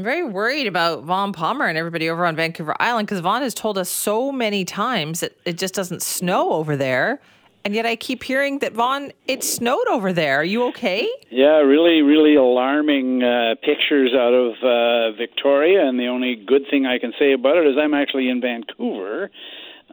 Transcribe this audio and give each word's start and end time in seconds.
I'm 0.00 0.04
very 0.04 0.22
worried 0.22 0.68
about 0.68 1.02
Vaughn 1.02 1.32
Palmer 1.32 1.66
and 1.66 1.76
everybody 1.76 2.08
over 2.08 2.24
on 2.24 2.36
Vancouver 2.36 2.72
Island 2.78 3.08
because 3.08 3.18
Vaughn 3.18 3.42
has 3.42 3.52
told 3.52 3.76
us 3.76 3.88
so 3.88 4.30
many 4.30 4.64
times 4.64 5.18
that 5.18 5.36
it 5.44 5.58
just 5.58 5.74
doesn't 5.74 6.02
snow 6.02 6.52
over 6.52 6.76
there. 6.76 7.20
And 7.64 7.74
yet 7.74 7.84
I 7.84 7.96
keep 7.96 8.22
hearing 8.22 8.60
that 8.60 8.74
Vaughn, 8.74 9.10
it 9.26 9.42
snowed 9.42 9.88
over 9.88 10.12
there. 10.12 10.36
Are 10.36 10.44
you 10.44 10.62
okay? 10.68 11.08
Yeah, 11.30 11.56
really, 11.62 12.02
really 12.02 12.36
alarming 12.36 13.24
uh, 13.24 13.56
pictures 13.60 14.12
out 14.14 14.32
of 14.32 14.52
uh, 14.62 15.16
Victoria. 15.18 15.88
And 15.88 15.98
the 15.98 16.06
only 16.06 16.36
good 16.36 16.62
thing 16.70 16.86
I 16.86 17.00
can 17.00 17.12
say 17.18 17.32
about 17.32 17.56
it 17.56 17.66
is 17.66 17.74
I'm 17.76 17.92
actually 17.92 18.28
in 18.28 18.40
Vancouver, 18.40 19.32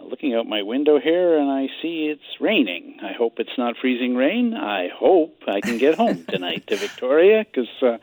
looking 0.04 0.36
out 0.36 0.46
my 0.46 0.62
window 0.62 1.00
here, 1.00 1.36
and 1.36 1.50
I 1.50 1.66
see 1.82 2.14
it's 2.14 2.40
raining. 2.40 3.00
I 3.02 3.14
hope 3.14 3.40
it's 3.40 3.58
not 3.58 3.74
freezing 3.82 4.16
rain. 4.16 4.54
I 4.54 4.88
hope 4.96 5.42
I 5.48 5.62
can 5.62 5.80
get 5.80 5.96
home 5.96 6.26
tonight 6.30 6.68
to 6.68 6.76
Victoria 6.76 7.44
because. 7.44 7.70
Uh, 7.82 7.98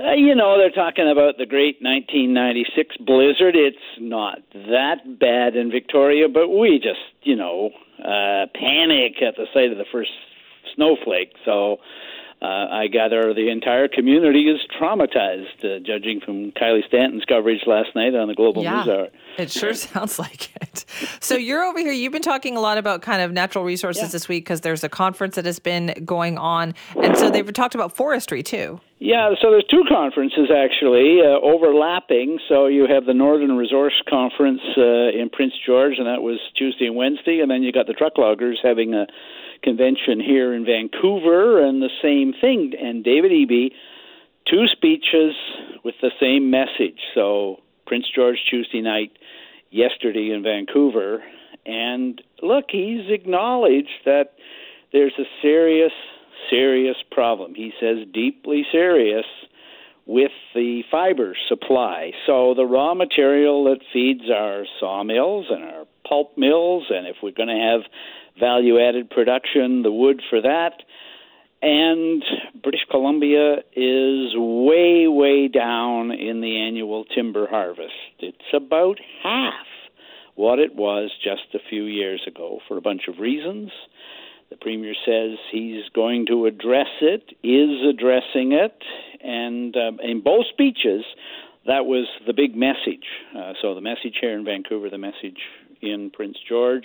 uh, 0.00 0.12
you 0.12 0.34
know, 0.34 0.58
they're 0.58 0.70
talking 0.70 1.08
about 1.10 1.38
the 1.38 1.46
great 1.46 1.82
1996 1.82 2.96
blizzard. 2.98 3.56
It's 3.56 3.76
not 3.98 4.38
that 4.52 5.18
bad 5.18 5.56
in 5.56 5.70
Victoria, 5.70 6.28
but 6.28 6.48
we 6.48 6.78
just, 6.78 7.00
you 7.22 7.34
know, 7.34 7.70
uh, 7.98 8.46
panic 8.54 9.20
at 9.22 9.34
the 9.36 9.46
sight 9.52 9.72
of 9.72 9.78
the 9.78 9.86
first 9.90 10.10
snowflake. 10.76 11.32
So 11.44 11.78
uh, 12.40 12.46
I 12.46 12.86
gather 12.86 13.34
the 13.34 13.50
entire 13.50 13.88
community 13.88 14.48
is 14.48 14.60
traumatized, 14.80 15.64
uh, 15.64 15.80
judging 15.84 16.20
from 16.20 16.52
Kylie 16.52 16.86
Stanton's 16.86 17.24
coverage 17.24 17.62
last 17.66 17.88
night 17.96 18.14
on 18.14 18.28
the 18.28 18.34
Global 18.34 18.62
yeah, 18.62 18.84
News 18.84 18.88
Hour. 18.88 19.08
It 19.38 19.50
sure 19.50 19.74
sounds 19.74 20.18
like 20.20 20.54
it. 20.62 20.84
So 21.18 21.34
you're 21.34 21.64
over 21.64 21.80
here. 21.80 21.92
You've 21.92 22.12
been 22.12 22.22
talking 22.22 22.56
a 22.56 22.60
lot 22.60 22.78
about 22.78 23.02
kind 23.02 23.22
of 23.22 23.32
natural 23.32 23.64
resources 23.64 24.02
yeah. 24.04 24.08
this 24.10 24.28
week 24.28 24.44
because 24.44 24.60
there's 24.60 24.84
a 24.84 24.88
conference 24.88 25.34
that 25.34 25.46
has 25.46 25.58
been 25.58 25.92
going 26.04 26.38
on, 26.38 26.74
and 27.02 27.16
so 27.18 27.28
they've 27.28 27.52
talked 27.52 27.74
about 27.74 27.96
forestry 27.96 28.44
too. 28.44 28.80
Yeah, 29.00 29.30
so 29.40 29.52
there's 29.52 29.66
two 29.70 29.84
conferences 29.88 30.50
actually 30.50 31.20
uh, 31.22 31.38
overlapping. 31.40 32.40
So 32.48 32.66
you 32.66 32.86
have 32.92 33.06
the 33.06 33.14
Northern 33.14 33.56
Resource 33.56 33.94
Conference 34.10 34.60
uh, 34.76 35.14
in 35.14 35.30
Prince 35.32 35.54
George, 35.64 35.94
and 35.98 36.06
that 36.08 36.20
was 36.20 36.40
Tuesday 36.56 36.86
and 36.86 36.96
Wednesday, 36.96 37.38
and 37.38 37.48
then 37.48 37.62
you 37.62 37.70
got 37.70 37.86
the 37.86 37.92
truck 37.92 38.18
loggers 38.18 38.58
having 38.60 38.94
a 38.94 39.06
convention 39.62 40.18
here 40.18 40.52
in 40.52 40.64
Vancouver, 40.64 41.64
and 41.64 41.80
the 41.80 41.90
same 42.02 42.34
thing. 42.40 42.72
And 42.80 43.04
David 43.04 43.30
Eby, 43.30 43.70
two 44.50 44.66
speeches 44.66 45.34
with 45.84 45.94
the 46.02 46.10
same 46.20 46.50
message. 46.50 46.98
So 47.14 47.58
Prince 47.86 48.06
George 48.12 48.38
Tuesday 48.50 48.80
night, 48.80 49.12
yesterday 49.70 50.32
in 50.34 50.42
Vancouver, 50.42 51.22
and 51.64 52.20
look, 52.42 52.64
he's 52.70 53.10
acknowledged 53.10 54.02
that 54.06 54.32
there's 54.92 55.12
a 55.18 55.24
serious 55.40 55.92
serious 56.50 56.96
problem. 57.10 57.54
He 57.54 57.72
says 57.80 57.98
deeply 58.12 58.64
serious 58.70 59.26
with 60.06 60.32
the 60.54 60.82
fiber 60.90 61.36
supply. 61.48 62.12
So 62.26 62.54
the 62.54 62.64
raw 62.64 62.94
material 62.94 63.64
that 63.64 63.80
feeds 63.92 64.30
our 64.34 64.64
sawmills 64.80 65.46
and 65.50 65.62
our 65.62 65.84
pulp 66.08 66.38
mills, 66.38 66.84
and 66.88 67.06
if 67.06 67.16
we're 67.22 67.32
going 67.32 67.48
to 67.48 67.54
have 67.54 67.82
value 68.40 68.80
added 68.80 69.10
production, 69.10 69.82
the 69.82 69.92
wood 69.92 70.22
for 70.30 70.40
that. 70.40 70.82
And 71.60 72.22
British 72.62 72.86
Columbia 72.90 73.56
is 73.74 74.32
way, 74.36 75.08
way 75.08 75.48
down 75.48 76.12
in 76.12 76.40
the 76.40 76.56
annual 76.56 77.04
timber 77.04 77.46
harvest. 77.48 77.92
It's 78.20 78.38
about 78.54 78.98
half 79.22 79.66
what 80.36 80.60
it 80.60 80.76
was 80.76 81.10
just 81.22 81.54
a 81.54 81.68
few 81.68 81.84
years 81.84 82.22
ago 82.28 82.60
for 82.68 82.76
a 82.76 82.80
bunch 82.80 83.08
of 83.08 83.18
reasons. 83.18 83.72
The 84.50 84.56
Premier 84.56 84.94
says 85.04 85.38
he's 85.52 85.84
going 85.94 86.26
to 86.26 86.46
address 86.46 86.88
it, 87.02 87.34
is 87.42 87.86
addressing 87.86 88.52
it, 88.52 88.82
and 89.22 89.76
uh, 89.76 89.92
in 90.02 90.22
both 90.22 90.46
speeches, 90.50 91.04
that 91.66 91.84
was 91.84 92.06
the 92.26 92.32
big 92.32 92.56
message. 92.56 93.04
Uh, 93.36 93.52
so 93.60 93.74
the 93.74 93.82
message 93.82 94.16
here 94.20 94.36
in 94.36 94.44
Vancouver, 94.44 94.88
the 94.88 94.98
message 94.98 95.38
in 95.82 96.10
Prince 96.10 96.38
George. 96.48 96.84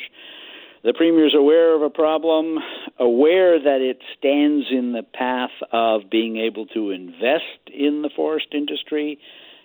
The 0.83 0.93
Premier 0.93 1.25
is 1.25 1.33
aware 1.33 1.73
of 1.73 1.81
a 1.81 1.89
problem, 1.89 2.57
aware 2.99 3.57
that 3.57 3.79
it 3.79 3.99
stands 4.17 4.65
in 4.69 4.91
the 4.91 5.03
path 5.03 5.51
of 5.71 6.09
being 6.11 6.35
able 6.35 6.65
to 6.67 6.91
invest 6.91 7.71
in 7.73 8.01
the 8.01 8.09
forest 8.13 8.47
industry. 8.51 9.17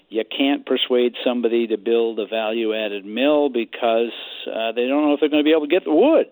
You 0.09 0.23
can't 0.25 0.65
persuade 0.65 1.15
somebody 1.25 1.67
to 1.67 1.77
build 1.77 2.21
a 2.21 2.27
value 2.27 2.73
added 2.73 3.05
mill 3.05 3.49
because 3.49 4.13
uh, 4.47 4.71
they 4.73 4.87
don't 4.87 5.07
know 5.07 5.15
if 5.15 5.21
they're 5.21 5.29
going 5.29 5.43
to 5.43 5.49
be 5.49 5.51
able 5.51 5.67
to 5.67 5.75
get 5.75 5.85
the 5.85 5.93
wood. 5.93 6.27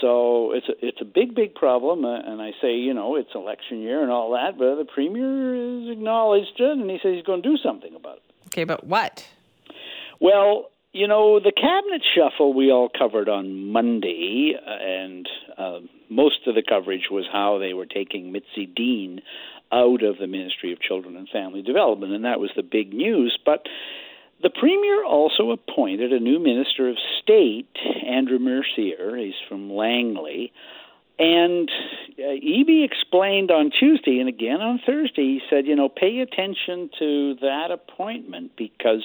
So 0.00 0.52
it's 0.52 0.68
a, 0.68 0.86
it's 0.86 1.00
a 1.00 1.04
big, 1.04 1.34
big 1.34 1.54
problem, 1.54 2.04
uh, 2.04 2.18
and 2.18 2.40
I 2.42 2.50
say, 2.60 2.74
you 2.74 2.94
know, 2.94 3.16
it's 3.16 3.30
election 3.34 3.80
year 3.80 4.02
and 4.02 4.10
all 4.10 4.32
that, 4.32 4.58
but 4.58 4.76
the 4.76 4.84
premier 4.84 5.80
has 5.80 5.90
acknowledged 5.90 6.58
it, 6.58 6.78
and 6.78 6.90
he 6.90 6.98
says 7.02 7.14
he's 7.14 7.24
going 7.24 7.42
to 7.42 7.48
do 7.48 7.56
something 7.56 7.94
about 7.94 8.16
it. 8.16 8.22
Okay, 8.48 8.64
but 8.64 8.84
what? 8.84 9.26
Well, 10.20 10.70
you 10.92 11.08
know, 11.08 11.40
the 11.40 11.52
cabinet 11.52 12.02
shuffle 12.14 12.54
we 12.54 12.70
all 12.70 12.88
covered 12.88 13.28
on 13.28 13.72
Monday, 13.72 14.54
and 14.64 15.28
uh, 15.58 15.80
most 16.08 16.46
of 16.46 16.54
the 16.54 16.62
coverage 16.62 17.08
was 17.10 17.24
how 17.30 17.58
they 17.58 17.74
were 17.74 17.86
taking 17.86 18.30
Mitzi 18.30 18.66
Dean 18.66 19.20
out 19.72 20.04
of 20.04 20.18
the 20.18 20.28
Ministry 20.28 20.72
of 20.72 20.80
Children 20.80 21.16
and 21.16 21.28
Family 21.28 21.62
Development, 21.62 22.12
and 22.12 22.24
that 22.24 22.38
was 22.38 22.50
the 22.54 22.62
big 22.62 22.92
news. 22.92 23.36
But 23.44 23.66
the 24.44 24.50
Premier 24.50 25.02
also 25.02 25.52
appointed 25.52 26.12
a 26.12 26.20
new 26.20 26.38
Minister 26.38 26.90
of 26.90 26.96
State, 27.22 27.74
Andrew 28.06 28.38
Mercier. 28.38 29.16
He's 29.16 29.32
from 29.48 29.72
Langley. 29.72 30.52
And 31.18 31.70
uh, 32.18 32.22
Eby 32.22 32.84
explained 32.84 33.50
on 33.50 33.70
Tuesday 33.70 34.18
and 34.18 34.28
again 34.28 34.60
on 34.60 34.80
Thursday, 34.84 35.22
he 35.22 35.40
said, 35.48 35.66
you 35.66 35.74
know, 35.74 35.88
pay 35.88 36.18
attention 36.18 36.90
to 36.98 37.36
that 37.40 37.70
appointment 37.70 38.52
because 38.58 39.02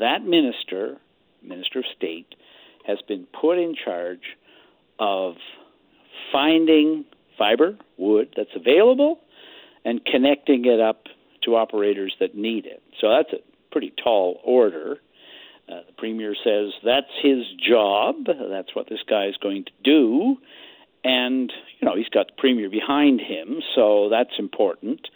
that 0.00 0.24
minister, 0.24 0.96
Minister 1.44 1.78
of 1.78 1.84
State, 1.96 2.34
has 2.84 2.98
been 3.06 3.28
put 3.40 3.58
in 3.58 3.76
charge 3.76 4.36
of 4.98 5.34
finding 6.32 7.04
fiber, 7.38 7.76
wood 7.98 8.34
that's 8.36 8.56
available, 8.56 9.20
and 9.84 10.04
connecting 10.04 10.64
it 10.64 10.80
up 10.80 11.04
to 11.44 11.54
operators 11.54 12.16
that 12.18 12.34
need 12.34 12.66
it. 12.66 12.82
So 13.00 13.10
that's 13.10 13.32
a 13.32 13.51
pretty 13.72 13.92
tall 14.02 14.40
order. 14.44 14.98
Uh, 15.68 15.80
the 15.86 15.92
premier 15.96 16.34
says 16.44 16.72
that's 16.84 17.06
his 17.22 17.44
job. 17.66 18.26
That's 18.26 18.74
what 18.74 18.88
this 18.88 19.00
guy 19.08 19.26
is 19.26 19.36
going 19.42 19.64
to 19.64 19.72
do. 19.82 20.36
And, 21.04 21.52
you 21.80 21.88
know, 21.88 21.96
he's 21.96 22.08
got 22.08 22.28
the 22.28 22.34
premier 22.38 22.70
behind 22.70 23.20
him, 23.20 23.60
so 23.74 24.08
that's 24.08 24.38
important. 24.38 25.08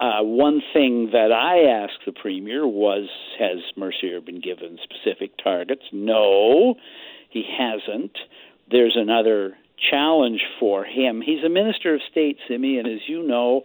Uh, 0.00 0.22
one 0.22 0.62
thing 0.72 1.10
that 1.12 1.30
I 1.32 1.82
asked 1.82 2.06
the 2.06 2.12
premier 2.12 2.66
was 2.66 3.08
Has 3.38 3.58
Mercier 3.76 4.20
been 4.20 4.40
given 4.40 4.78
specific 4.82 5.32
targets? 5.42 5.82
No, 5.92 6.76
he 7.28 7.44
hasn't. 7.58 8.16
There's 8.70 8.96
another 8.96 9.56
challenge 9.90 10.40
for 10.58 10.84
him. 10.84 11.20
He's 11.20 11.44
a 11.44 11.48
minister 11.48 11.94
of 11.94 12.00
state, 12.10 12.38
Simi, 12.48 12.78
and 12.78 12.86
as 12.86 13.00
you 13.08 13.26
know, 13.26 13.62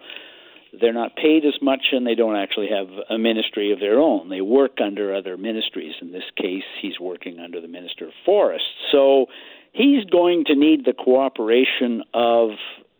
they're 0.80 0.94
not 0.94 1.16
paid 1.16 1.46
as 1.46 1.62
much 1.62 1.88
and 1.92 2.06
they 2.06 2.16
don't 2.16 2.36
actually 2.36 2.70
have 2.70 2.88
a 3.10 3.18
ministry 3.18 3.72
of 3.72 3.80
their 3.80 4.00
own. 4.00 4.30
They 4.30 4.42
work 4.42 4.78
under 4.84 5.14
other 5.14 5.38
ministries. 5.38 5.94
In 6.02 6.12
this 6.12 6.24
case, 6.38 6.64
he's 6.82 7.00
working 7.00 7.40
under 7.40 7.62
the 7.62 7.68
Minister 7.68 8.08
of 8.08 8.14
Forests. 8.26 8.68
So 8.92 9.28
he's 9.74 10.06
going 10.06 10.46
to 10.46 10.56
need 10.56 10.86
the 10.86 10.94
cooperation 10.94 12.04
of 12.14 12.52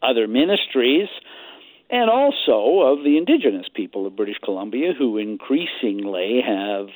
other 0.02 0.28
ministries 0.28 1.08
and 1.90 2.10
also 2.10 2.82
of 2.82 3.04
the 3.04 3.18
indigenous 3.18 3.68
people 3.74 4.08
of 4.08 4.16
British 4.16 4.38
Columbia 4.44 4.94
who 4.98 5.18
increasingly 5.18 6.42
have 6.46 6.88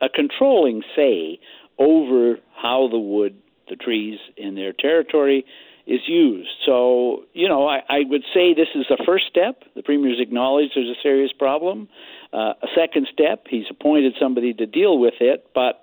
a 0.00 0.08
controlling 0.08 0.82
say 0.94 1.40
over 1.78 2.36
how 2.54 2.88
the 2.90 2.98
wood, 2.98 3.36
the 3.68 3.76
trees 3.76 4.18
in 4.36 4.54
their 4.54 4.72
territory 4.72 5.44
is 5.86 6.00
used. 6.06 6.48
So, 6.66 7.24
you 7.32 7.48
know, 7.48 7.66
I, 7.66 7.80
I 7.88 7.98
would 8.08 8.22
say 8.32 8.54
this 8.54 8.68
is 8.74 8.86
the 8.88 9.02
first 9.06 9.24
step. 9.28 9.62
The 9.74 9.82
Premier's 9.82 10.20
acknowledged 10.20 10.72
there's 10.74 10.88
a 10.88 11.00
serious 11.02 11.32
problem. 11.32 11.88
Uh, 12.32 12.54
a 12.62 12.68
second 12.74 13.06
step, 13.12 13.46
he's 13.48 13.66
appointed 13.70 14.14
somebody 14.20 14.54
to 14.54 14.66
deal 14.66 14.98
with 14.98 15.14
it, 15.20 15.46
but 15.54 15.82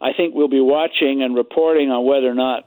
I 0.00 0.12
think 0.16 0.34
we'll 0.34 0.48
be 0.48 0.60
watching 0.60 1.22
and 1.22 1.34
reporting 1.34 1.90
on 1.90 2.04
whether 2.04 2.30
or 2.30 2.34
not 2.34 2.64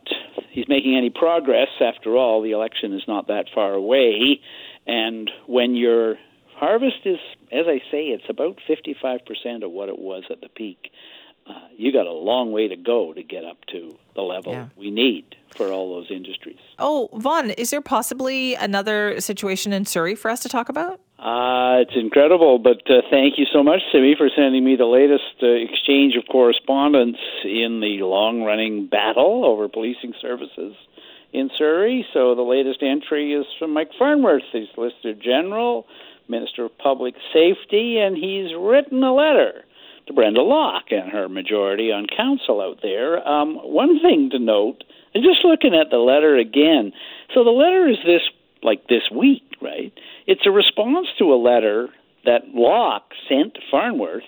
he's 0.51 0.67
making 0.67 0.97
any 0.97 1.09
progress. 1.09 1.67
After 1.81 2.15
all, 2.15 2.41
the 2.41 2.51
election 2.51 2.93
is 2.93 3.03
not 3.07 3.27
that 3.27 3.45
far 3.53 3.73
away. 3.73 4.39
And 4.87 5.29
when 5.47 5.75
your 5.75 6.15
harvest 6.55 7.05
is, 7.05 7.17
as 7.51 7.65
I 7.67 7.79
say, 7.91 8.07
it's 8.07 8.29
about 8.29 8.57
55% 8.69 9.63
of 9.63 9.71
what 9.71 9.89
it 9.89 9.99
was 9.99 10.23
at 10.31 10.41
the 10.41 10.49
peak 10.49 10.91
uh, 11.47 11.67
you 11.75 11.91
got 11.91 12.07
a 12.07 12.11
long 12.11 12.51
way 12.51 12.67
to 12.67 12.75
go 12.75 13.13
to 13.13 13.23
get 13.23 13.45
up 13.45 13.57
to 13.71 13.95
the 14.15 14.21
level 14.21 14.53
yeah. 14.53 14.67
we 14.77 14.91
need 14.91 15.35
for 15.55 15.71
all 15.71 15.95
those 15.95 16.11
industries. 16.11 16.57
Oh, 16.79 17.09
Vaughn, 17.13 17.51
is 17.51 17.69
there 17.69 17.81
possibly 17.81 18.55
another 18.55 19.21
situation 19.21 19.73
in 19.73 19.85
Surrey 19.85 20.15
for 20.15 20.29
us 20.29 20.41
to 20.41 20.49
talk 20.49 20.69
about? 20.69 20.99
Uh, 21.17 21.79
it's 21.81 21.95
incredible, 21.95 22.59
but 22.59 22.81
uh, 22.89 23.01
thank 23.09 23.37
you 23.37 23.45
so 23.51 23.63
much, 23.63 23.79
Simi, 23.91 24.15
for 24.17 24.29
sending 24.35 24.65
me 24.65 24.75
the 24.75 24.85
latest 24.85 25.41
uh, 25.41 25.47
exchange 25.47 26.15
of 26.15 26.25
correspondence 26.29 27.17
in 27.43 27.79
the 27.79 28.03
long 28.03 28.43
running 28.43 28.87
battle 28.87 29.45
over 29.45 29.69
policing 29.69 30.13
services 30.21 30.75
in 31.31 31.49
Surrey. 31.57 32.05
So 32.13 32.35
the 32.35 32.41
latest 32.41 32.83
entry 32.83 33.33
is 33.33 33.45
from 33.57 33.73
Mike 33.73 33.91
Farnworth, 33.97 34.43
the 34.51 34.65
Solicitor 34.75 35.13
General 35.13 35.85
Minister 36.27 36.65
of 36.65 36.77
Public 36.77 37.15
Safety, 37.33 37.97
and 37.97 38.17
he's 38.17 38.53
written 38.57 39.03
a 39.03 39.13
letter 39.13 39.63
to 40.07 40.13
Brenda 40.13 40.41
Locke 40.41 40.91
and 40.91 41.11
her 41.11 41.27
majority 41.27 41.91
on 41.91 42.07
council 42.07 42.61
out 42.61 42.79
there. 42.81 43.27
Um, 43.27 43.55
one 43.55 43.99
thing 44.01 44.29
to 44.31 44.39
note, 44.39 44.83
and 45.13 45.23
just 45.23 45.43
looking 45.43 45.73
at 45.73 45.89
the 45.89 45.97
letter 45.97 46.37
again, 46.37 46.93
so 47.33 47.43
the 47.43 47.49
letter 47.49 47.87
is 47.87 47.97
this 48.05 48.21
like 48.63 48.87
this 48.87 49.03
week, 49.11 49.43
right? 49.61 49.93
It's 50.27 50.45
a 50.45 50.51
response 50.51 51.07
to 51.19 51.33
a 51.33 51.35
letter 51.41 51.89
that 52.25 52.49
Locke 52.53 53.11
sent 53.29 53.53
to 53.55 53.61
Farnworth 53.69 54.23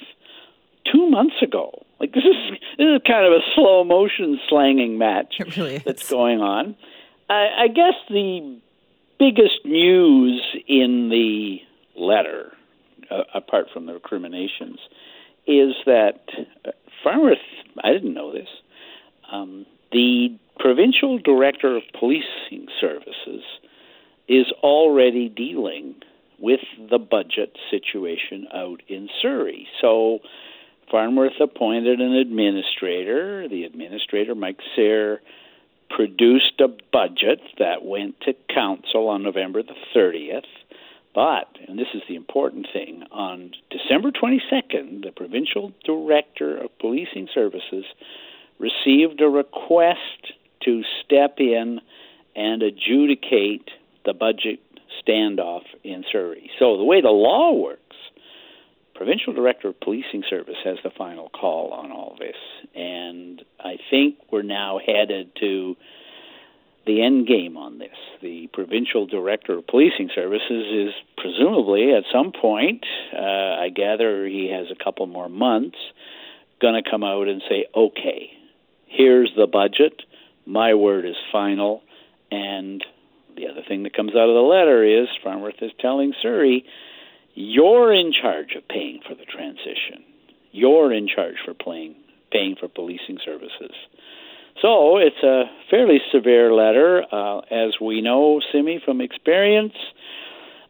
two 0.92 1.10
months 1.10 1.36
ago. 1.42 1.86
Like 2.00 2.14
this 2.14 2.24
is 2.24 2.60
this 2.78 2.86
is 2.86 3.02
kind 3.08 3.26
of 3.26 3.34
a 3.34 3.42
slow 3.56 3.84
motion 3.84 4.40
slanging 4.50 4.98
match 4.98 5.36
really 5.58 5.80
that's 5.80 6.10
going 6.10 6.42
on. 6.42 6.76
I, 7.30 7.64
I 7.64 7.68
guess 7.68 7.96
the 8.10 8.60
biggest 9.20 9.66
news 9.66 10.42
in 10.68 11.10
the 11.10 11.58
letter, 12.00 12.54
uh, 13.10 13.24
apart 13.34 13.68
from 13.74 13.88
the 13.88 13.94
recriminations, 13.94 14.80
is 15.48 15.74
that 15.86 16.22
uh, 16.66 16.72
Farnworth. 17.04 17.38
I 17.84 17.92
didn't 17.92 18.14
know 18.14 18.34
this. 18.34 18.48
Um, 19.32 19.66
the 19.92 20.38
provincial 20.60 21.20
director 21.20 21.78
of 21.78 21.84
policing 21.98 22.68
services 22.82 23.44
is 24.28 24.48
already 24.62 25.30
dealing 25.30 25.96
with 26.40 26.60
the 26.90 27.00
budget 27.00 27.58
situation 27.72 28.48
out 28.54 28.82
in 28.88 29.10
Surrey. 29.22 29.68
So 29.82 30.20
Farnworth 30.92 31.40
appointed 31.42 32.00
an 32.00 32.14
administrator. 32.14 33.48
The 33.48 33.64
administrator, 33.64 34.36
Mike 34.36 34.60
Serr, 34.76 35.22
produced 35.90 36.60
a 36.60 36.68
budget 36.92 37.40
that 37.60 37.84
went 37.84 38.20
to 38.22 38.34
council 38.54 39.08
on 39.08 39.24
November 39.24 39.64
the 39.64 39.76
30th. 39.96 40.42
But, 41.16 41.48
and 41.68 41.80
this 41.80 41.88
is 41.94 42.04
the 42.08 42.16
important 42.16 42.68
thing, 42.72 43.04
on 43.12 43.52
December 43.88 44.12
22nd, 44.12 45.04
the 45.04 45.12
provincial 45.16 45.72
director 45.86 46.58
of 46.58 46.78
policing 46.80 47.28
services 47.34 47.86
received 48.60 49.22
a 49.22 49.30
request 49.30 50.34
to 50.64 50.82
step 51.06 51.36
in 51.40 51.80
and 52.36 52.64
adjudicate 52.64 53.70
the 54.06 54.14
budget 54.14 54.60
standoff 55.02 55.64
in 55.84 56.04
Surrey. 56.12 56.50
So 56.60 56.78
the 56.78 56.84
way 56.84 57.02
the 57.02 57.10
law 57.10 57.54
works, 57.54 57.96
provincial 58.94 59.34
director 59.34 59.70
of 59.70 59.80
policing 59.80 60.24
service 60.30 60.58
has 60.66 60.78
the 60.84 60.92
final 60.98 61.30
call 61.30 61.72
on 61.72 61.92
all 61.92 62.18
this, 62.20 62.36
and 62.76 63.42
I 63.60 63.78
think 63.90 64.16
we're 64.32 64.42
now 64.42 64.80
headed 64.86 65.32
to 65.40 65.76
the 66.88 67.04
end 67.04 67.28
game 67.28 67.58
on 67.58 67.78
this. 67.78 67.96
The 68.22 68.48
provincial 68.54 69.06
director 69.06 69.58
of 69.58 69.68
policing 69.68 70.10
services 70.16 70.66
is 70.74 70.94
presumably 71.18 71.94
at 71.94 72.04
some 72.12 72.32
point, 72.32 72.84
uh, 73.14 73.20
I 73.20 73.70
gather 73.74 74.26
he 74.26 74.50
has 74.52 74.68
a 74.72 74.84
couple 74.84 75.06
more 75.06 75.30
months, 75.30 75.78
going 76.62 76.82
to 76.82 76.90
come 76.90 77.04
out 77.04 77.28
and 77.28 77.42
say, 77.48 77.66
okay, 77.76 78.32
here's 78.88 79.32
the 79.38 79.48
budget. 79.48 80.02
My 80.46 80.74
word 80.74 81.06
is 81.06 81.16
final, 81.32 81.84
and 82.32 82.84
the 83.36 83.48
other 83.48 83.62
thing 83.68 83.84
that 83.84 83.96
comes 83.96 84.12
out 84.12 84.30
of 84.30 84.36
the 84.36 84.42
letter 84.42 84.84
is 84.84 85.08
Farnworth 85.24 85.62
is 85.62 85.72
telling 85.80 86.14
Surrey, 86.22 86.66
you're 87.36 87.94
in 87.94 88.12
charge 88.12 88.56
of 88.56 88.68
paying 88.68 89.02
for 89.08 89.14
the 89.14 89.26
transition. 89.26 90.04
You're 90.52 90.92
in 90.92 91.08
charge 91.08 91.36
for 91.46 91.54
paying 91.54 91.96
paying 92.32 92.56
for 92.60 92.68
policing 92.68 93.20
services. 93.24 93.76
So 94.62 94.98
it's 94.98 95.22
a 95.24 95.44
fairly 95.70 96.00
severe 96.12 96.54
letter, 96.54 97.04
uh, 97.12 97.40
as 97.52 97.76
we 97.80 98.02
know, 98.02 98.42
Simi, 98.52 98.82
from 98.84 99.02
experience. 99.02 99.74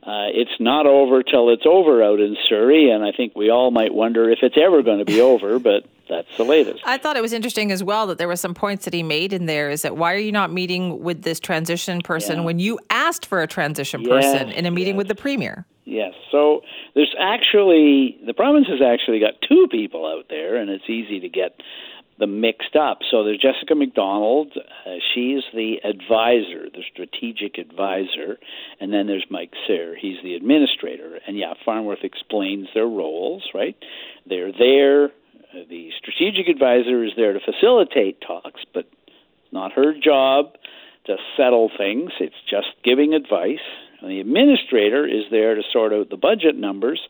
Uh, 0.03 0.31
it's 0.33 0.57
not 0.59 0.85
over 0.85 1.21
till 1.21 1.49
it's 1.49 1.65
over 1.65 2.01
out 2.01 2.19
in 2.19 2.37
Surrey, 2.47 2.89
and 2.89 3.03
I 3.03 3.11
think 3.11 3.35
we 3.35 3.49
all 3.49 3.71
might 3.71 3.93
wonder 3.93 4.29
if 4.29 4.39
it's 4.41 4.55
ever 4.57 4.81
going 4.81 4.99
to 4.99 5.05
be 5.05 5.19
over, 5.33 5.59
but 5.59 5.85
that's 6.09 6.37
the 6.37 6.45
latest. 6.45 6.81
I 6.85 6.97
thought 6.97 7.17
it 7.17 7.21
was 7.21 7.33
interesting 7.33 7.71
as 7.71 7.83
well 7.83 8.07
that 8.07 8.17
there 8.17 8.27
were 8.27 8.37
some 8.37 8.53
points 8.53 8.85
that 8.85 8.93
he 8.93 9.03
made 9.03 9.33
in 9.33 9.45
there 9.45 9.69
is 9.69 9.81
that 9.81 9.97
why 9.97 10.13
are 10.13 10.19
you 10.19 10.31
not 10.31 10.51
meeting 10.51 11.03
with 11.03 11.23
this 11.23 11.39
transition 11.41 12.01
person 12.01 12.37
yeah. 12.37 12.43
when 12.45 12.59
you 12.59 12.79
asked 12.89 13.25
for 13.25 13.41
a 13.41 13.47
transition 13.47 14.01
yes, 14.01 14.09
person 14.09 14.49
in 14.49 14.65
a 14.65 14.71
meeting 14.71 14.95
yes. 14.95 14.97
with 14.97 15.07
the 15.09 15.15
premier? 15.15 15.65
Yes. 15.83 16.13
So 16.31 16.61
there's 16.95 17.13
actually, 17.19 18.17
the 18.25 18.33
province 18.33 18.67
has 18.67 18.81
actually 18.81 19.19
got 19.19 19.33
two 19.47 19.67
people 19.69 20.05
out 20.05 20.25
there, 20.29 20.55
and 20.55 20.69
it's 20.69 20.89
easy 20.89 21.19
to 21.19 21.29
get 21.29 21.59
them 22.19 22.41
mixed 22.41 22.75
up. 22.75 22.99
So 23.09 23.23
there's 23.23 23.39
Jessica 23.39 23.75
McDonald. 23.75 24.53
Uh, 24.55 24.95
she's 25.13 25.43
the 25.53 25.77
advisor, 25.83 26.69
the 26.73 26.83
strategic 26.91 27.57
advisor. 27.57 28.37
And 28.79 28.91
then 28.91 29.07
there's 29.07 29.25
Mike 29.29 29.53
Serr. 29.67 29.95
He's 29.95 30.17
the 30.23 30.35
administrator. 30.35 31.19
And 31.27 31.37
yeah, 31.37 31.53
Farnworth 31.63 32.03
explains 32.03 32.67
their 32.73 32.87
roles, 32.87 33.43
right? 33.53 33.75
They're 34.27 34.51
there. 34.51 35.05
Uh, 35.05 35.63
the 35.69 35.89
strategic 35.97 36.47
advisor 36.47 37.03
is 37.03 37.11
there 37.15 37.33
to 37.33 37.39
facilitate 37.39 38.21
talks, 38.21 38.61
but 38.73 38.89
not 39.51 39.73
her 39.73 39.93
job 39.93 40.53
to 41.05 41.15
settle 41.37 41.69
things. 41.77 42.11
It's 42.19 42.35
just 42.49 42.67
giving 42.83 43.13
advice. 43.13 43.63
And 44.01 44.11
the 44.11 44.19
administrator 44.19 45.07
is 45.07 45.23
there 45.31 45.55
to 45.55 45.61
sort 45.71 45.93
out 45.93 46.09
the 46.09 46.17
budget 46.17 46.55
numbers 46.55 47.01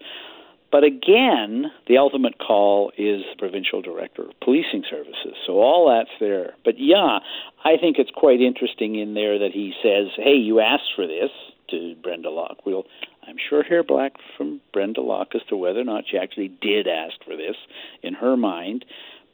but 0.71 0.83
again, 0.83 1.71
the 1.87 1.97
ultimate 1.97 2.37
call 2.39 2.91
is 2.97 3.23
the 3.31 3.37
provincial 3.37 3.81
director 3.81 4.23
of 4.23 4.39
policing 4.41 4.83
services. 4.89 5.35
So 5.45 5.59
all 5.61 5.89
that's 5.89 6.09
there. 6.19 6.55
But 6.65 6.75
yeah, 6.77 7.19
I 7.63 7.77
think 7.79 7.97
it's 7.99 8.11
quite 8.11 8.41
interesting 8.41 8.95
in 8.95 9.13
there 9.13 9.39
that 9.39 9.51
he 9.53 9.73
says, 9.81 10.07
"Hey, 10.17 10.35
you 10.35 10.59
asked 10.59 10.93
for 10.95 11.07
this." 11.07 11.31
To 11.71 11.95
Brenda 12.01 12.29
Locke, 12.29 12.65
we'll 12.65 12.85
I'm 13.27 13.35
sure 13.49 13.61
hear 13.61 13.83
back 13.83 14.13
from 14.37 14.61
Brenda 14.71 15.01
Locke 15.01 15.35
as 15.35 15.41
to 15.49 15.57
whether 15.57 15.81
or 15.81 15.83
not 15.83 16.05
she 16.09 16.17
actually 16.17 16.47
did 16.47 16.87
ask 16.87 17.21
for 17.25 17.35
this 17.35 17.57
in 18.01 18.13
her 18.13 18.37
mind. 18.37 18.85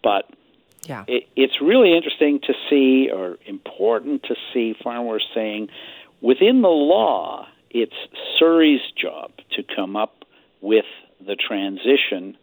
But 0.02 0.28
yeah, 0.88 1.06
it, 1.08 1.28
it's 1.36 1.62
really 1.62 1.96
interesting 1.96 2.40
to 2.48 2.54
see, 2.70 3.12
or 3.12 3.38
important 3.46 4.24
to 4.24 4.36
see, 4.52 4.76
Farnworth 4.84 5.22
saying 5.36 5.70
within 6.22 6.64
the 6.64 6.70
law, 6.70 7.48
it's 7.70 7.94
Surrey's 8.40 8.82
job 9.00 9.32
to 9.52 9.64
come 9.76 9.96
up 9.96 10.26
with 10.62 10.86
the 11.26 11.36
transition 11.36 12.38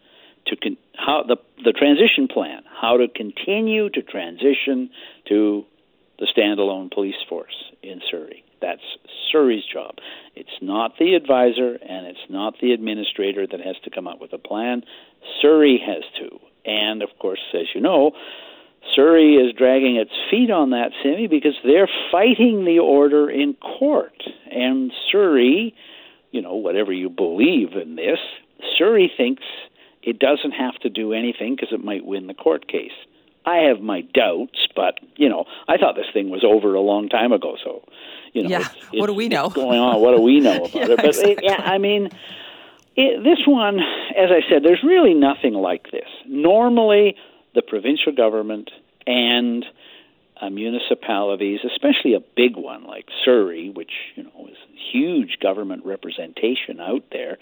to 0.47 0.55
con- 0.55 0.77
how 0.95 1.23
the 1.27 1.37
the 1.63 1.73
transition 1.73 2.27
plan, 2.27 2.63
how 2.81 2.97
to 2.97 3.07
continue 3.07 3.89
to 3.89 4.01
transition 4.01 4.89
to 5.27 5.65
the 6.19 6.27
standalone 6.35 6.91
police 6.91 7.15
force 7.27 7.71
in 7.81 8.01
Surrey. 8.09 8.43
That's 8.61 8.81
Surrey's 9.31 9.63
job. 9.65 9.95
It's 10.35 10.61
not 10.61 10.93
the 10.99 11.15
advisor 11.15 11.77
and 11.81 12.05
it's 12.05 12.29
not 12.29 12.55
the 12.61 12.73
administrator 12.73 13.47
that 13.47 13.59
has 13.59 13.75
to 13.83 13.89
come 13.89 14.07
up 14.07 14.21
with 14.21 14.33
a 14.33 14.37
plan. 14.37 14.83
Surrey 15.41 15.81
has 15.83 16.03
to. 16.19 16.39
And 16.63 17.01
of 17.01 17.09
course, 17.19 17.39
as 17.55 17.67
you 17.73 17.81
know, 17.81 18.11
Surrey 18.95 19.35
is 19.35 19.55
dragging 19.57 19.95
its 19.95 20.11
feet 20.29 20.51
on 20.51 20.71
that, 20.71 20.91
Simi, 21.01 21.27
because 21.27 21.55
they're 21.63 21.89
fighting 22.11 22.65
the 22.65 22.79
order 22.79 23.29
in 23.29 23.53
court. 23.53 24.23
And 24.51 24.91
Surrey, 25.11 25.73
you 26.31 26.41
know, 26.41 26.55
whatever 26.55 26.91
you 26.91 27.09
believe 27.09 27.73
in 27.73 27.95
this, 27.95 28.19
Surrey 28.77 29.11
thinks 29.15 29.43
it 30.03 30.19
doesn't 30.19 30.51
have 30.51 30.75
to 30.81 30.89
do 30.89 31.13
anything 31.13 31.55
because 31.55 31.69
it 31.71 31.83
might 31.83 32.05
win 32.05 32.27
the 32.27 32.33
court 32.33 32.67
case. 32.67 32.91
I 33.45 33.57
have 33.69 33.81
my 33.81 34.01
doubts, 34.01 34.67
but 34.75 34.99
you 35.15 35.29
know, 35.29 35.45
I 35.67 35.77
thought 35.77 35.95
this 35.95 36.05
thing 36.13 36.29
was 36.29 36.43
over 36.43 36.75
a 36.75 36.81
long 36.81 37.09
time 37.09 37.31
ago. 37.31 37.55
So, 37.63 37.83
you 38.33 38.43
know, 38.43 38.49
yeah. 38.49 38.59
It's, 38.59 38.75
it's, 38.75 38.99
what 38.99 39.07
do 39.07 39.13
we 39.13 39.29
know 39.29 39.49
going 39.49 39.79
on? 39.79 39.99
What 39.99 40.15
do 40.15 40.21
we 40.21 40.39
know 40.39 40.65
about 40.65 40.75
yeah, 40.75 40.83
it? 40.83 40.97
But 40.97 41.05
exactly. 41.05 41.31
it, 41.33 41.39
yeah, 41.43 41.55
I 41.57 41.77
mean, 41.77 42.09
it, 42.95 43.23
this 43.23 43.39
one, 43.47 43.79
as 43.79 44.29
I 44.29 44.47
said, 44.49 44.63
there's 44.63 44.83
really 44.83 45.13
nothing 45.13 45.53
like 45.53 45.91
this. 45.91 46.07
Normally, 46.27 47.15
the 47.55 47.61
provincial 47.61 48.13
government 48.13 48.69
and 49.07 49.65
uh, 50.39 50.49
municipalities, 50.49 51.59
especially 51.65 52.13
a 52.13 52.19
big 52.35 52.55
one 52.55 52.85
like 52.85 53.05
Surrey, 53.23 53.69
which 53.69 53.91
you 54.15 54.23
know 54.23 54.47
is 54.49 54.57
huge 54.91 55.37
government 55.41 55.85
representation 55.85 56.79
out 56.79 57.03
there, 57.11 57.37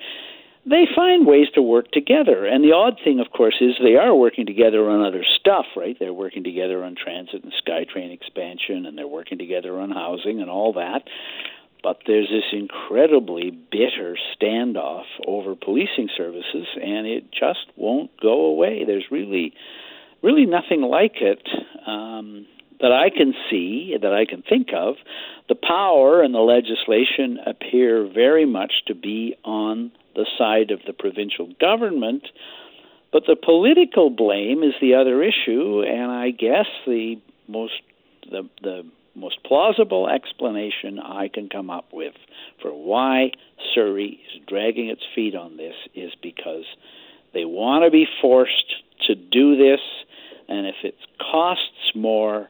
they 0.66 0.86
find 0.96 1.26
ways 1.26 1.48
to 1.56 1.62
work 1.62 1.92
together. 1.92 2.46
And 2.46 2.64
the 2.64 2.74
odd 2.74 3.00
thing, 3.04 3.20
of 3.20 3.32
course, 3.32 3.56
is 3.62 3.76
they 3.82 3.96
are 3.96 4.14
working 4.14 4.46
together 4.46 4.90
on 4.90 5.06
other 5.06 5.24
stuff, 5.40 5.66
right? 5.76 5.96
They're 6.00 6.14
working 6.14 6.44
together 6.44 6.84
on 6.84 6.96
transit 6.96 7.44
and 7.44 7.54
SkyTrain 7.66 8.14
expansion, 8.14 8.86
and 8.86 8.98
they're 8.98 9.08
working 9.08 9.38
together 9.38 9.80
on 9.80 9.92
housing 9.92 10.42
and 10.42 10.50
all 10.50 10.74
that. 10.74 11.04
But 11.82 12.00
there's 12.06 12.28
this 12.28 12.52
incredibly 12.52 13.52
bitter 13.52 14.18
standoff 14.36 15.06
over 15.26 15.56
policing 15.56 16.10
services, 16.16 16.68
and 16.76 17.08
it 17.08 17.32
just 17.32 17.68
won't 17.78 18.12
go 18.22 18.48
away. 18.48 18.84
There's 18.86 19.06
really, 19.10 19.54
really 20.22 20.46
nothing 20.46 20.82
like 20.82 21.22
it. 21.22 21.48
Um, 21.88 22.46
that 22.80 22.92
I 22.92 23.10
can 23.10 23.34
see, 23.50 23.96
that 24.02 24.14
I 24.14 24.26
can 24.26 24.42
think 24.42 24.70
of, 24.74 24.96
the 25.48 25.56
power 25.56 26.22
and 26.22 26.34
the 26.34 26.40
legislation 26.40 27.40
appear 27.46 28.08
very 28.08 28.46
much 28.46 28.72
to 28.88 28.96
be 28.96 29.36
on 29.44 29.92
the 30.16 30.26
side 30.38 30.72
of 30.72 30.80
the 30.86 30.94
provincial 30.94 31.50
government. 31.60 32.24
But 33.12 33.24
the 33.26 33.36
political 33.36 34.10
blame 34.10 34.64
is 34.64 34.74
the 34.80 34.96
other 34.96 35.24
issue, 35.24 35.82
and 35.82 36.12
I 36.12 36.32
guess 36.32 36.68
the 36.86 37.16
most 37.48 37.82
the 38.30 38.48
the 38.62 38.86
most 39.16 39.44
plausible 39.44 40.08
explanation 40.08 41.00
I 41.00 41.28
can 41.28 41.50
come 41.50 41.70
up 41.70 41.88
with 41.92 42.14
for 42.62 42.72
why 42.72 43.32
Surrey 43.74 44.20
is 44.34 44.42
dragging 44.48 44.90
its 44.90 45.02
feet 45.16 45.36
on 45.36 45.58
this 45.58 45.74
is 45.96 46.12
because 46.22 46.66
they 47.34 47.46
want 47.46 47.84
to 47.84 47.92
be 47.92 48.06
forced 48.22 48.76
to 49.08 49.16
do 49.16 49.58
this, 49.58 49.82
and 50.48 50.68
if 50.68 50.76
it 50.84 50.96
costs 51.20 51.92
more, 51.96 52.50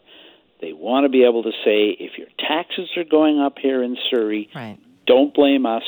they 0.61 0.73
want 0.73 1.05
to 1.05 1.09
be 1.09 1.23
able 1.23 1.43
to 1.43 1.51
say, 1.63 1.89
if 1.99 2.17
your 2.17 2.27
taxes 2.37 2.89
are 2.97 3.03
going 3.03 3.39
up 3.39 3.57
here 3.59 3.81
in 3.83 3.97
Surrey, 4.09 4.49
Right. 4.53 4.77
don't 5.05 5.33
blame 5.33 5.65
us, 5.65 5.83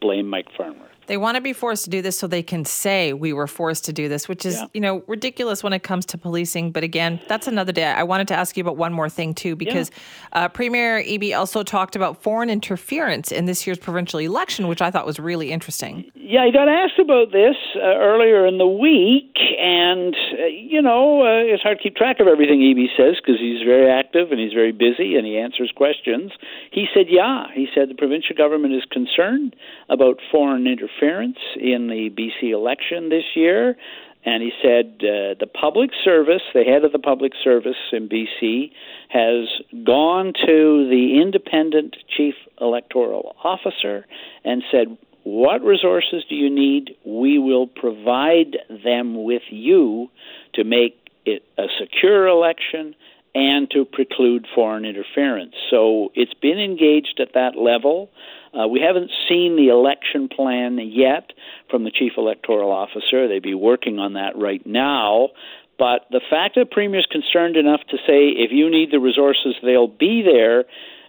blame 0.00 0.28
Mike 0.28 0.48
Farnworth. 0.56 0.88
They 1.12 1.18
want 1.18 1.34
to 1.34 1.42
be 1.42 1.52
forced 1.52 1.84
to 1.84 1.90
do 1.90 2.00
this 2.00 2.18
so 2.18 2.26
they 2.26 2.42
can 2.42 2.64
say 2.64 3.12
we 3.12 3.34
were 3.34 3.46
forced 3.46 3.84
to 3.84 3.92
do 3.92 4.08
this, 4.08 4.30
which 4.30 4.46
is, 4.46 4.54
Yeah. 4.58 4.68
you 4.72 4.80
know, 4.80 5.02
ridiculous 5.06 5.62
when 5.62 5.74
it 5.74 5.82
comes 5.82 6.06
to 6.06 6.16
policing. 6.16 6.70
But 6.72 6.84
again, 6.84 7.20
that's 7.28 7.46
another 7.46 7.70
day. 7.70 7.84
I 7.84 8.02
wanted 8.02 8.28
to 8.28 8.34
ask 8.34 8.56
you 8.56 8.62
about 8.62 8.78
one 8.78 8.94
more 8.94 9.10
thing 9.10 9.34
too, 9.34 9.54
because 9.54 9.90
uh, 10.32 10.48
Premier 10.48 11.02
Eby 11.02 11.36
also 11.36 11.62
talked 11.62 11.96
about 11.96 12.22
foreign 12.22 12.48
interference 12.48 13.30
in 13.30 13.44
this 13.44 13.66
year's 13.66 13.78
provincial 13.78 14.20
election, 14.20 14.68
which 14.68 14.80
I 14.80 14.90
thought 14.90 15.04
was 15.04 15.20
really 15.20 15.52
interesting. 15.52 16.10
Yeah, 16.14 16.44
I 16.44 16.50
got 16.50 16.66
asked 16.66 16.98
about 16.98 17.30
this 17.30 17.56
uh, 17.76 17.80
earlier 17.80 18.46
in 18.46 18.56
the 18.56 18.66
week, 18.66 19.36
and 19.60 20.16
uh, 20.40 20.46
you 20.46 20.80
know, 20.80 21.20
uh, 21.20 21.44
it's 21.52 21.62
hard 21.62 21.76
to 21.76 21.82
keep 21.82 21.94
track 21.94 22.20
of 22.20 22.26
everything 22.26 22.60
Eby 22.60 22.86
says 22.96 23.16
because 23.20 23.38
he's 23.38 23.60
very 23.60 23.90
active 23.90 24.30
and 24.32 24.40
he's 24.40 24.54
very 24.54 24.72
busy 24.72 25.16
and 25.16 25.26
he 25.26 25.36
answers 25.36 25.70
questions. 25.76 26.32
He 26.70 26.86
said, 26.94 27.08
"Yeah," 27.10 27.48
he 27.52 27.68
said 27.74 27.90
the 27.90 27.94
provincial 27.94 28.34
government 28.34 28.72
is 28.72 28.84
concerned 28.90 29.54
about 29.90 30.16
foreign 30.30 30.66
interference 30.66 31.01
in 31.02 31.88
the 31.88 32.10
BC 32.10 32.52
election 32.52 33.08
this 33.08 33.24
year. 33.34 33.76
And 34.24 34.42
he 34.42 34.52
said 34.62 35.00
uh, 35.00 35.34
the 35.40 35.48
public 35.52 35.90
service, 36.04 36.42
the 36.54 36.62
head 36.62 36.84
of 36.84 36.92
the 36.92 36.98
public 37.00 37.32
service 37.42 37.76
in 37.90 38.08
BC, 38.08 38.70
has 39.08 39.48
gone 39.84 40.32
to 40.46 40.88
the 40.88 41.20
independent 41.20 41.96
chief 42.16 42.34
electoral 42.60 43.34
officer 43.42 44.06
and 44.44 44.62
said, 44.70 44.96
What 45.24 45.62
resources 45.62 46.24
do 46.28 46.36
you 46.36 46.48
need? 46.50 46.94
We 47.04 47.38
will 47.38 47.66
provide 47.66 48.58
them 48.84 49.24
with 49.24 49.42
you 49.50 50.08
to 50.54 50.62
make 50.62 50.96
it 51.26 51.42
a 51.58 51.66
secure 51.80 52.28
election 52.28 52.94
and 53.34 53.70
to 53.70 53.84
preclude 53.84 54.46
foreign 54.54 54.84
interference. 54.84 55.54
So 55.70 56.12
it's 56.14 56.34
been 56.34 56.58
engaged 56.58 57.18
at 57.20 57.34
that 57.34 57.56
level. 57.56 58.10
Uh, 58.52 58.68
we 58.68 58.80
haven't 58.80 59.10
seen 59.28 59.56
the 59.56 59.68
election 59.68 60.28
plan 60.28 60.78
yet 60.78 61.32
from 61.70 61.84
the 61.84 61.90
chief 61.90 62.12
electoral 62.18 62.70
officer. 62.70 63.26
They'd 63.28 63.42
be 63.42 63.54
working 63.54 63.98
on 63.98 64.14
that 64.14 64.36
right 64.36 64.64
now. 64.66 65.30
But 65.78 66.06
the 66.10 66.20
fact 66.28 66.56
that 66.56 66.70
Premier 66.70 67.00
is 67.00 67.06
concerned 67.06 67.56
enough 67.56 67.80
to 67.90 67.96
say, 68.06 68.28
if 68.28 68.52
you 68.52 68.70
need 68.70 68.90
the 68.92 69.00
resources, 69.00 69.54
they'll 69.62 69.88
be 69.88 70.22
there. 70.22 70.64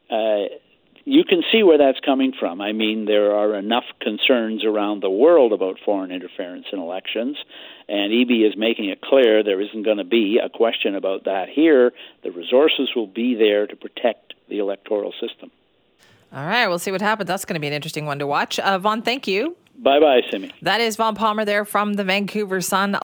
Uh, 0.10 0.48
you 1.05 1.24
can 1.24 1.43
see 1.51 1.63
where 1.63 1.77
that's 1.77 2.00
coming 2.00 2.33
from. 2.39 2.62
I 2.62 2.72
mean, 2.72 3.05
there 3.05 3.36
are 3.36 3.55
enough 3.55 3.83
concerns 4.00 4.63
around 4.63 5.03
the 5.03 5.10
world 5.10 5.51
about 5.51 5.77
foreign 5.83 6.12
interference 6.12 6.65
in 6.72 6.79
elections, 6.79 7.38
and 7.89 8.12
Eby 8.12 8.48
is 8.48 8.55
making 8.57 8.89
it 8.89 9.01
clear 9.01 9.43
there 9.43 9.62
isn't 9.62 9.83
going 9.83 9.98
to 9.98 10.05
be 10.05 10.39
a 10.43 10.50
question 10.50 10.95
about 10.95 11.25
that 11.25 11.50
here. 11.50 11.91
The 12.24 12.31
resources 12.31 12.89
will 12.95 13.07
be 13.07 13.36
there 13.36 13.67
to 13.67 13.75
protect 13.75 14.33
the 14.50 14.60
electoral 14.60 15.13
system. 15.19 15.51
All 16.31 16.45
right, 16.45 16.67
we'll 16.67 16.79
see 16.79 16.91
what 16.91 17.01
happens. 17.01 17.27
That's 17.27 17.45
going 17.45 17.55
to 17.55 17.60
be 17.60 17.67
an 17.67 17.74
interesting 17.74 18.05
one 18.05 18.19
to 18.19 18.27
watch. 18.27 18.57
Uh, 18.60 18.79
Vaughn, 18.79 19.01
thank 19.01 19.27
you. 19.27 19.55
Bye 19.77 20.00
bye, 20.00 20.22
Simi. 20.31 20.51
That 20.62 20.81
is 20.81 20.95
Vaughn 20.95 21.15
Palmer 21.15 21.45
there 21.45 21.65
from 21.65 21.95
the 21.95 22.03
Vancouver 22.03 22.62
Sun. 22.62 22.95